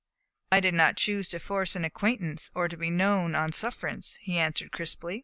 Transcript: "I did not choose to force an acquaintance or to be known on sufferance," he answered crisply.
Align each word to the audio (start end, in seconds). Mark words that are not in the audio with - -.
"I 0.51 0.61
did 0.61 0.73
not 0.73 0.97
choose 0.97 1.29
to 1.29 1.37
force 1.37 1.75
an 1.75 1.85
acquaintance 1.85 2.49
or 2.55 2.67
to 2.67 2.75
be 2.75 2.89
known 2.89 3.35
on 3.35 3.51
sufferance," 3.51 4.17
he 4.23 4.39
answered 4.39 4.71
crisply. 4.71 5.19